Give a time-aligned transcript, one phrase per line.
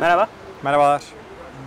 [0.00, 0.28] Merhaba.
[0.62, 1.02] Merhabalar.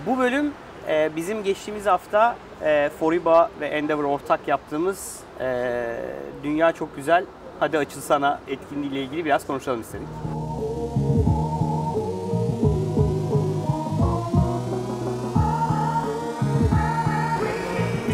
[0.06, 0.54] Bu bölüm
[0.88, 5.96] e, bizim geçtiğimiz hafta e, Foriba ve Endeavor ortak yaptığımız e,
[6.44, 7.26] Dünya Çok Güzel
[7.60, 10.08] Hadi Açılsana etkinliğiyle ilgili biraz konuşalım istedik.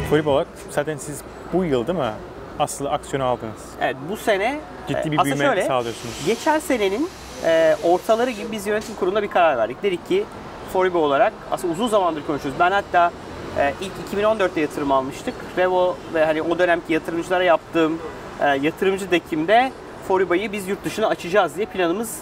[0.10, 1.22] Kulüp olarak zaten siz
[1.54, 2.12] bu yıl değil mi
[2.60, 3.62] asıl aksiyonu aldınız?
[3.82, 6.26] Evet bu sene Ciddi e, bir büyüme şöyle, sağlıyorsunuz.
[6.26, 7.10] Geçen senenin
[7.44, 9.84] e, ortaları gibi biz yönetim kurulunda bir karar verdik.
[9.84, 10.26] Dedik ki
[10.74, 12.60] Foriba olarak aslında uzun zamandır konuşuyoruz.
[12.60, 13.12] Ben hatta
[13.58, 15.34] e, ilk 2014'te yatırım almıştık.
[15.58, 18.00] Revo ve hani o dönemki yatırımcılara yaptığım
[18.42, 19.72] e, yatırımcı dekimde
[20.08, 22.20] Foriba'yı biz yurt dışına açacağız diye planımız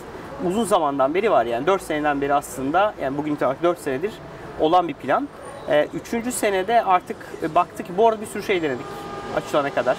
[0.47, 1.45] uzun zamandan beri var.
[1.45, 4.11] Yani 4 seneden beri aslında yani bugün itibariyle 4 senedir
[4.59, 5.27] olan bir plan.
[5.69, 8.85] E, üçüncü senede artık e, baktık ki bu arada bir sürü şey denedik
[9.37, 9.97] açılana kadar.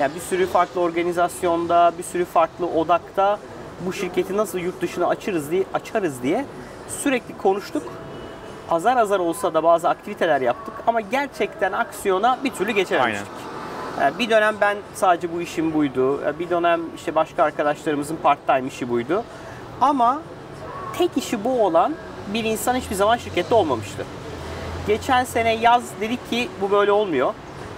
[0.00, 3.38] Yani bir sürü farklı organizasyonda, bir sürü farklı odakta
[3.86, 6.44] bu şirketi nasıl yurt dışına açarız diye açarız diye
[6.88, 7.82] sürekli konuştuk.
[8.70, 13.28] Azar azar olsa da bazı aktiviteler yaptık ama gerçekten aksiyona bir türlü geçememiştik.
[14.00, 16.20] Yani bir dönem ben sadece bu işim buydu.
[16.38, 19.24] Bir dönem işte başka arkadaşlarımızın part-time işi buydu.
[19.80, 20.20] Ama
[20.98, 21.94] tek işi bu olan
[22.34, 24.04] bir insan hiçbir zaman şirkette olmamıştı.
[24.86, 27.34] Geçen sene yaz dedik ki bu böyle olmuyor.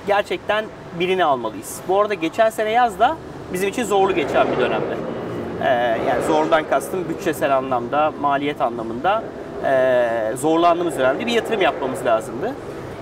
[0.07, 0.65] Gerçekten
[0.99, 1.81] birini almalıyız.
[1.89, 3.17] Bu arada geçen sene yaz da
[3.53, 5.14] bizim için zorlu geçen bir dönemdi.
[5.63, 5.67] Ee,
[6.09, 9.23] yani zordan kastım bütçesel anlamda, maliyet anlamında
[9.65, 12.53] ee, zorlandığımız dönemde bir yatırım yapmamız lazımdı.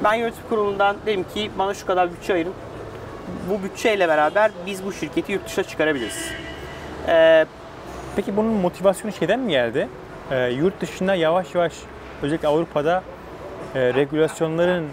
[0.04, 2.52] Ben yönetim kurulundan dedim ki bana şu kadar bütçe ayırın.
[3.50, 6.28] Bu bütçeyle beraber biz bu şirketi yurt dışına çıkarabiliriz.
[7.08, 7.44] Ee,
[8.16, 9.88] Peki bunun motivasyonu şeyden mi geldi?
[10.56, 11.72] Yurt dışında yavaş yavaş
[12.22, 13.02] özellikle Avrupa'da
[13.74, 14.88] e, regülasyonların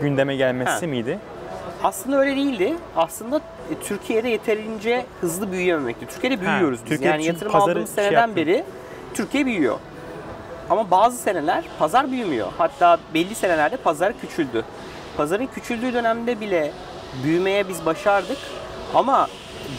[0.00, 0.86] gündeme gelmesi Ha.
[0.86, 1.18] miydi?
[1.86, 2.74] Aslında öyle değildi.
[2.96, 6.06] Aslında e, Türkiye'de yeterince hızlı büyüyememekti.
[6.06, 6.88] Türkiye'de büyüyoruz biz.
[6.88, 8.36] Türkiye yani yatırım aldığımız şey seneden yaptı.
[8.36, 8.64] beri
[9.14, 9.78] Türkiye büyüyor.
[10.70, 12.48] Ama bazı seneler pazar büyümüyor.
[12.58, 14.64] Hatta belli senelerde pazar küçüldü.
[15.16, 16.72] Pazarın küçüldüğü dönemde bile
[17.24, 18.38] büyümeye biz başardık.
[18.94, 19.28] Ama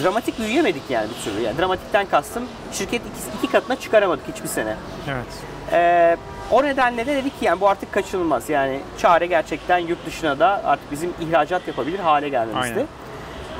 [0.03, 1.41] dramatik büyüyemedik yani bir türlü.
[1.41, 4.75] Yani dramatikten kastım şirket iki, iki katına çıkaramadık hiçbir sene.
[5.07, 5.25] Evet.
[5.72, 6.17] Ee,
[6.52, 8.50] o nedenle de dedik ki yani bu artık kaçınılmaz.
[8.50, 12.85] Yani çare gerçekten yurt dışına da artık bizim ihracat yapabilir hale gelmemizdi.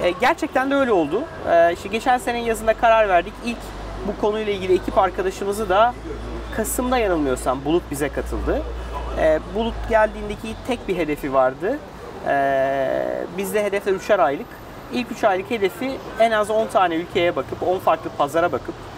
[0.04, 1.24] Ee, gerçekten de öyle oldu.
[1.50, 3.34] Ee, işte geçen senenin yazında karar verdik.
[3.46, 3.58] İlk
[4.08, 5.94] bu konuyla ilgili ekip arkadaşımızı da
[6.56, 8.62] Kasım'da yanılmıyorsam Bulut bize katıldı.
[9.20, 11.78] Ee, Bulut geldiğindeki tek bir hedefi vardı.
[12.28, 12.88] Ee,
[13.38, 14.48] bizde hedefler 3'er aylık.
[14.94, 18.97] İlk 3 aylık hedefi en az 10 tane ülkeye bakıp, 10 farklı pazara bakıp e,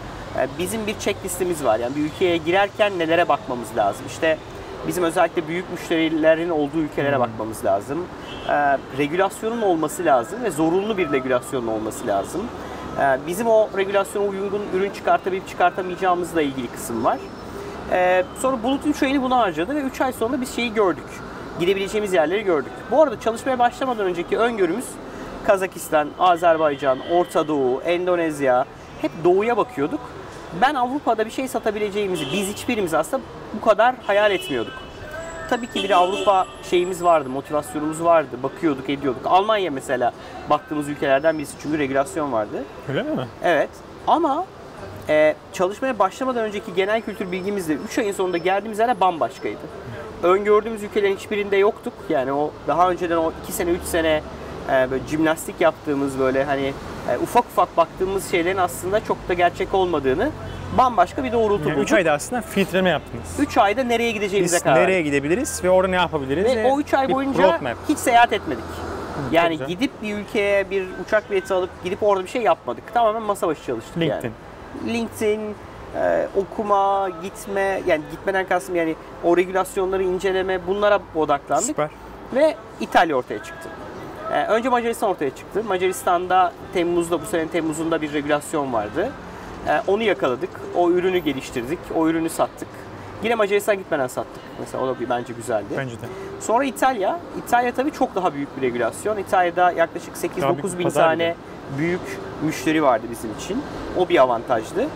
[0.59, 1.79] bizim bir checklistimiz var.
[1.79, 4.05] Yani bir ülkeye girerken nelere bakmamız lazım?
[4.07, 4.37] İşte
[4.87, 8.05] bizim özellikle büyük müşterilerin olduğu ülkelere bakmamız lazım.
[8.49, 12.41] E, regülasyonun olması lazım ve zorunlu bir regülasyonun olması lazım.
[12.99, 17.17] E, bizim o regülasyona uygun ürün çıkartabilip çıkartamayacağımızla ilgili kısım var.
[17.91, 21.07] E, sonra Bulut 3 ayını buna harcadı ve 3 ay sonra biz şeyi gördük.
[21.59, 22.71] Gidebileceğimiz yerleri gördük.
[22.91, 24.85] Bu arada çalışmaya başlamadan önceki öngörümüz
[25.47, 28.65] Kazakistan, Azerbaycan, Orta Doğu, Endonezya
[29.01, 29.99] hep doğuya bakıyorduk.
[30.61, 33.23] Ben Avrupa'da bir şey satabileceğimizi biz hiçbirimiz aslında
[33.53, 34.73] bu kadar hayal etmiyorduk.
[35.49, 39.21] Tabii ki bir Avrupa şeyimiz vardı, motivasyonumuz vardı, bakıyorduk, ediyorduk.
[39.25, 40.13] Almanya mesela
[40.49, 42.63] baktığımız ülkelerden birisi çünkü regülasyon vardı.
[42.89, 43.27] Öyle mi?
[43.43, 43.69] Evet
[44.07, 44.45] ama
[45.09, 49.59] e, çalışmaya başlamadan önceki genel kültür bilgimizle 3 ayın sonunda geldiğimiz yere bambaşkaydı.
[50.23, 51.93] Öngördüğümüz ülkelerin hiçbirinde yoktuk.
[52.09, 54.21] Yani o daha önceden o 2 sene 3 sene
[54.71, 56.73] e, böyle jimnastik yaptığımız böyle hani
[57.11, 60.29] e, ufak ufak baktığımız şeylerin aslında çok da gerçek olmadığını
[60.77, 61.87] bambaşka bir doğrultu Yani bulduk.
[61.87, 63.39] 3 ayda aslında filtreleme yaptınız.
[63.39, 66.55] 3 ayda nereye gideceğimize Biz karar nereye gidebiliriz ve orada ne yapabiliriz?
[66.55, 67.59] Ve o 3 ay boyunca
[67.89, 68.63] hiç seyahat etmedik.
[69.31, 69.67] Yani güzel.
[69.67, 72.93] gidip bir ülkeye bir uçak bileti alıp gidip orada bir şey yapmadık.
[72.93, 74.23] Tamamen masa başı çalıştık yani.
[74.23, 74.33] LinkedIn.
[74.87, 75.55] LinkedIn,
[75.95, 81.89] e, okuma, gitme, yani gitmeden kastım yani o regülasyonları inceleme bunlara odaklandık Süper.
[82.35, 83.69] ve İtalya ortaya çıktı.
[84.33, 85.63] E, önce Macaristan ortaya çıktı.
[85.63, 89.11] Macaristan'da Temmuz'da bu sene Temmuz'unda bir regülasyon vardı.
[89.67, 90.49] E, onu yakaladık.
[90.75, 91.79] O ürünü geliştirdik.
[91.95, 92.67] O ürünü sattık.
[93.23, 94.43] Yine Macaristan gitmeden sattık.
[94.59, 95.65] Mesela o da bir, bence güzeldi.
[95.77, 96.05] Bence de.
[96.39, 97.19] Sonra İtalya.
[97.45, 99.17] İtalya tabii çok daha büyük bir regülasyon.
[99.17, 101.77] İtalya'da yaklaşık 8-9 bin tane gibi.
[101.77, 102.01] büyük
[102.43, 103.63] müşteri vardı bizim için.
[103.97, 104.87] O bir avantajdı.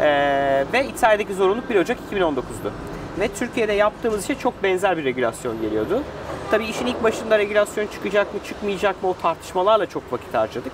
[0.00, 2.70] Ee, ve İtalya'daki zorunluluk 1 Ocak 2019'du.
[3.20, 6.02] Ve Türkiye'de yaptığımız işe çok benzer bir regülasyon geliyordu.
[6.50, 10.72] Tabii işin ilk başında regülasyon çıkacak mı çıkmayacak mı o tartışmalarla çok vakit harcadık.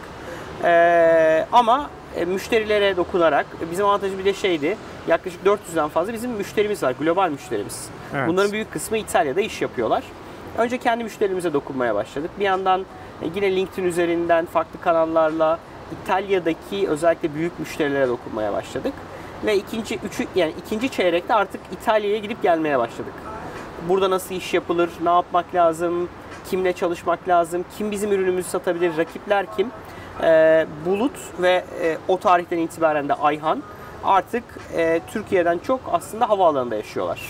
[0.64, 4.76] Ee, ama e, müşterilere dokunarak e, bizim avantajımız bir de şeydi.
[5.08, 7.88] Yaklaşık 400'den fazla bizim müşterimiz var, global müşterimiz.
[8.14, 8.28] Evet.
[8.28, 10.04] Bunların büyük kısmı İtalya'da iş yapıyorlar.
[10.58, 12.30] Önce kendi müşterimize dokunmaya başladık.
[12.38, 12.80] Bir yandan
[13.22, 15.58] e, yine LinkedIn üzerinden farklı kanallarla
[16.02, 18.92] İtalya'daki özellikle büyük müşterilere dokunmaya başladık.
[19.46, 23.12] Ve ikinci üçü yani ikinci çeyrekte artık İtalya'ya gidip gelmeye başladık.
[23.88, 26.08] Burada nasıl iş yapılır, ne yapmak lazım,
[26.50, 29.70] kimle çalışmak lazım, kim bizim ürünümüzü satabilir, rakipler kim?
[30.22, 33.62] Ee, Bulut ve e, o tarihten itibaren de Ayhan
[34.04, 34.44] artık
[34.76, 37.20] e, Türkiye'den çok aslında havaalanında yaşıyorlar.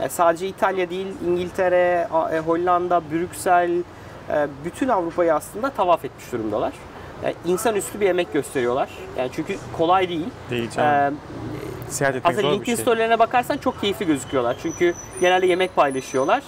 [0.00, 6.72] E, sadece İtalya değil, İngiltere, e, Hollanda, Brüksel, e, bütün Avrupa'yı aslında tavaf etmiş durumdalar.
[7.24, 8.88] E, insanüstü bir emek gösteriyorlar.
[9.18, 10.26] Yani çünkü kolay değil.
[10.50, 11.18] Değil canım.
[11.88, 12.82] Seyahat etmek aslında zor bir LinkedIn şey.
[12.82, 14.56] storylerine bakarsan çok keyifli gözüküyorlar.
[14.62, 16.42] Çünkü genelde yemek paylaşıyorlar.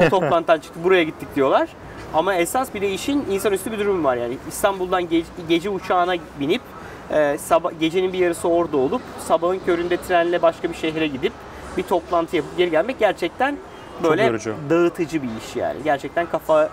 [0.00, 1.68] O toplantıdan çıktı buraya gittik diyorlar.
[2.14, 4.36] Ama esas bir de işin insanüstü bir durum var yani.
[4.48, 6.62] İstanbul'dan ge- gece uçağına binip
[7.10, 11.32] e, sabah gecenin bir yarısı orada olup sabahın köründe trenle başka bir şehre gidip
[11.76, 13.56] bir toplantı yapıp geri gelmek gerçekten
[14.02, 14.54] böyle yorucu.
[14.70, 15.78] dağıtıcı bir iş yani.
[15.84, 16.68] Gerçekten kafa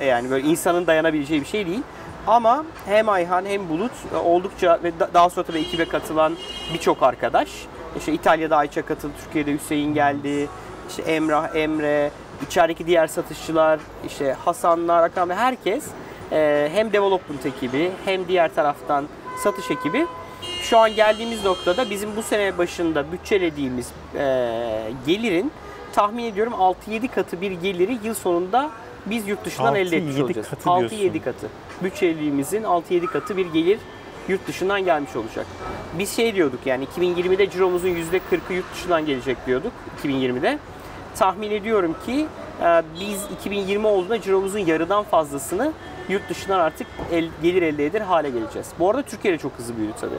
[0.00, 1.82] yani böyle insanın dayanabileceği bir şey değil.
[2.28, 6.36] Ama hem Ayhan hem Bulut e, oldukça ve da- daha sonra tabii ekibe katılan
[6.74, 7.48] birçok arkadaş.
[7.98, 10.48] İşte İtalya'da Ayça katıldı, Türkiye'de Hüseyin geldi.
[10.88, 12.10] İşte Emrah, Emre,
[12.46, 15.84] içerideki diğer satışçılar, işte Hasanlar, Hakan ve herkes
[16.32, 19.04] e, hem development ekibi hem diğer taraftan
[19.44, 20.06] satış ekibi
[20.62, 24.22] şu an geldiğimiz noktada bizim bu sene başında bütçelediğimiz e,
[25.06, 25.52] gelirin
[25.92, 26.52] tahmin ediyorum
[26.90, 28.70] 6-7 katı bir geliri yıl sonunda
[29.06, 30.48] biz yurt dışından elde etmiş 6-7 olacağız.
[30.50, 31.20] katı 6-7 diyorsun.
[31.20, 31.48] katı.
[31.82, 33.78] Bütçelediğimizin 6-7 katı bir gelir
[34.28, 35.46] yurt dışından gelmiş olacak.
[35.98, 39.72] Biz şey diyorduk yani 2020'de ciromuzun %40'ı yurt dışından gelecek diyorduk
[40.04, 40.58] 2020'de.
[41.16, 42.26] Tahmin ediyorum ki
[42.62, 45.72] e, biz 2020 olduğunda ciromuzun yarıdan fazlasını
[46.08, 48.68] yurt dışından artık el- gelir elde eder hale geleceğiz.
[48.78, 50.14] Bu arada Türkiye'de çok hızlı büyüdü tabii.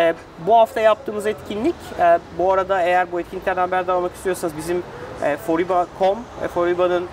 [0.00, 0.14] E,
[0.46, 4.82] bu hafta yaptığımız etkinlik, e, bu arada eğer bu etkinliklerden haberdar olmak istiyorsanız bizim
[5.22, 7.04] e, Foriba.com, e, Foriba'nın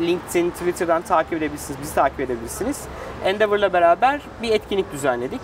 [0.00, 2.80] LinkedIn, Twitter'dan takip edebilirsiniz, bizi takip edebilirsiniz.
[3.24, 5.40] Endeavor'la beraber bir etkinlik düzenledik.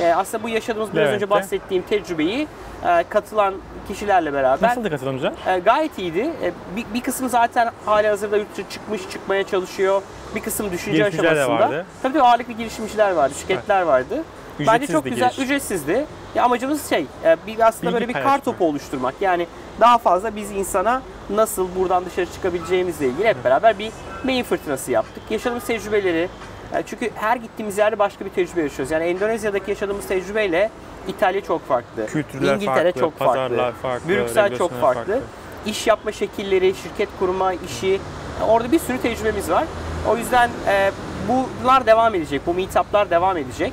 [0.00, 1.30] E, aslında bu yaşadığımız biraz önce Levent'te.
[1.30, 2.48] bahsettiğim tecrübeyi
[2.86, 3.54] e, katılan
[3.88, 5.32] kişilerle beraber Nasıldı katılımcılar?
[5.46, 6.30] e, gayet iyiydi.
[6.42, 10.02] E, bir, bir kısmı zaten hali hazırda yurt çıkmış, çıkmaya çalışıyor.
[10.34, 11.48] Bir kısım düşünce aşamasında.
[11.48, 11.86] vardı.
[12.02, 14.24] Tabii tabii ağırlıklı girişimciler vardı, şirketler vardı.
[14.58, 15.44] Bence Ücretsizdi çok güzel, giriş.
[15.44, 16.06] ücretsizdi.
[16.34, 17.06] Ya amacımız şey,
[17.46, 19.14] bir aslında Bilgi böyle bir kar topu oluşturmak.
[19.20, 19.46] Yani
[19.80, 23.92] daha fazla biz insana nasıl buradan dışarı çıkabileceğimizle ilgili hep beraber bir
[24.24, 25.22] beyin fırtınası yaptık.
[25.30, 26.28] Yaşadığımız tecrübeleri,
[26.74, 28.90] e, çünkü her gittiğimiz yerde başka bir tecrübe yaşıyoruz.
[28.90, 30.70] Yani Endonezya'daki yaşadığımız tecrübeyle
[31.08, 32.06] İtalya çok farklı.
[32.06, 33.72] Kültürler İngiltere farklı, çok farklı.
[33.82, 34.94] farklı, Brüksel çok farklı.
[35.04, 35.20] farklı.
[35.66, 38.00] İş yapma şekilleri, şirket kurma işi,
[38.48, 39.64] orada bir sürü tecrübemiz var.
[40.08, 40.90] O yüzden e,
[41.28, 43.72] bunlar devam edecek, bu meetuplar devam edecek.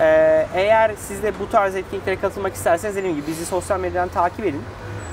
[0.00, 4.40] E, eğer siz de bu tarz etkinliklere katılmak isterseniz dediğim gibi bizi sosyal medyadan takip
[4.44, 4.62] edin.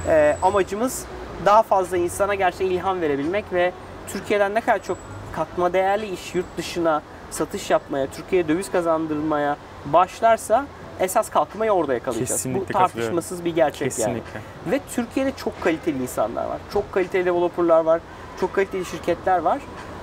[0.07, 1.05] E, amacımız
[1.45, 3.71] daha fazla insana gerçekten ilham verebilmek ve
[4.07, 4.97] Türkiye'den ne kadar çok
[5.35, 7.01] katma değerli iş yurt dışına
[7.31, 10.65] satış yapmaya, Türkiye'ye döviz kazandırmaya başlarsa
[10.99, 12.29] esas kalkmayı orada yakalayacağız.
[12.29, 14.13] Kesinlikle bu tartışmasız bir gerçek yani.
[14.13, 14.41] Kesinlikle.
[14.71, 16.57] Ve Türkiye'de çok kaliteli insanlar var.
[16.73, 18.01] Çok kaliteli developerlar var.
[18.39, 19.59] Çok kaliteli şirketler var.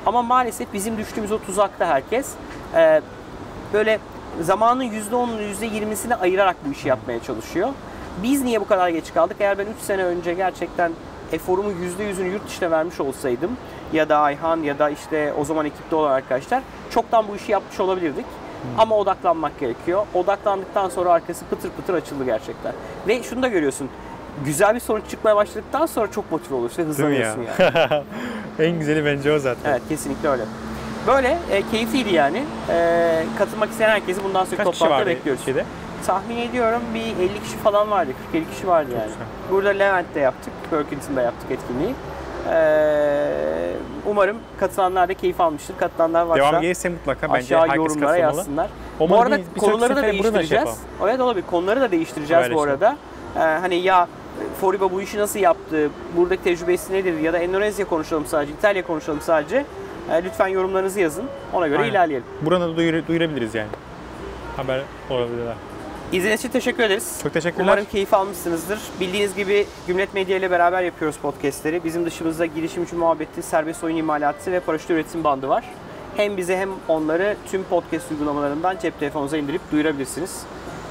[0.07, 2.31] Ama maalesef bizim düştüğümüz o tuzakta herkes
[2.75, 3.03] e,
[3.73, 3.99] böyle
[4.41, 7.69] zamanın %10'unu %20'sini ayırarak bu işi yapmaya çalışıyor.
[8.23, 9.37] Biz niye bu kadar geç kaldık?
[9.41, 10.93] Eğer ben 3 sene önce gerçekten
[11.33, 13.51] eforumu %100'ünü yurt dışına vermiş olsaydım
[13.93, 17.81] ya da Ayhan ya da işte o zaman ekipte olan arkadaşlar çoktan bu işi yapmış
[17.81, 18.25] olabilirdik.
[18.79, 20.07] Ama odaklanmak gerekiyor.
[20.15, 22.73] Odaklandıktan sonra arkası pıtır pıtır açıldı gerçekten.
[23.09, 23.89] Ve şunu da görüyorsun.
[24.45, 27.33] Güzel bir sonuç çıkmaya başladıktan sonra çok motive oluyorsun ve mi ya?
[27.35, 28.05] hızlanıyorsun yani.
[28.71, 29.71] en güzeli bence o zaten.
[29.71, 30.43] Evet kesinlikle öyle.
[31.07, 32.43] Böyle e, keyifliydi yani.
[32.71, 35.43] E, katılmak isteyen herkesi bundan sonra Kaç kişi toplantıda vardı bekliyoruz.
[36.07, 38.11] Tahmin ediyorum bir 50 kişi falan vardı.
[38.35, 39.11] 40-50 kişi vardı yani.
[39.51, 40.53] Burada Levent'te yaptık.
[40.71, 41.95] Perkinson'da yaptık etkinliği.
[42.53, 43.73] E,
[44.07, 45.75] umarım katılanlar da keyif almıştır.
[45.79, 48.37] Katılanlar varsa Devam gelirse mutlaka bence aşağı herkes yorumlara katılmalı.
[48.37, 48.69] yazsınlar.
[49.01, 50.79] Olmadı bu arada bir- bir konuları da sefere da şey değiştireceğiz.
[51.03, 51.45] Evet olabilir.
[51.51, 52.71] Konuları da değiştireceğiz bu Paylaşalım.
[52.71, 52.97] arada.
[53.37, 54.09] Ee, hani ya
[54.61, 55.91] Foriba bu işi nasıl yaptı?
[56.17, 57.19] Buradaki tecrübesi nedir?
[57.21, 59.65] Ya da Endonezya konuşalım sadece, İtalya konuşalım sadece.
[60.13, 61.25] Ee, lütfen yorumlarınızı yazın.
[61.53, 61.91] Ona göre Aynen.
[61.91, 62.27] ilerleyelim.
[62.43, 63.69] Buradan da duyur- duyurabiliriz yani.
[64.57, 65.55] Haber olabilirler.
[66.13, 67.21] İzlediğiniz için teşekkür ederiz.
[67.23, 67.65] Çok teşekkürler.
[67.65, 68.79] Umarım keyif almışsınızdır.
[69.01, 71.85] Bildiğiniz gibi Gümlet Medya ile beraber yapıyoruz podcastleri.
[71.85, 75.65] Bizim dışımızda girişimci muhabbeti, serbest oyun imalatı ve paraşüt üretim bandı var.
[76.17, 80.43] Hem bize hem onları tüm podcast uygulamalarından cep telefonunuza indirip duyurabilirsiniz.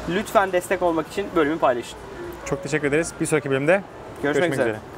[0.10, 1.98] Lütfen destek olmak için bölümü paylaşın.
[2.46, 3.14] Çok teşekkür ederiz.
[3.22, 3.72] Bir sonraki bölümde
[4.24, 4.70] Görüşmek, görüşmek üzere.
[4.70, 4.95] üzere.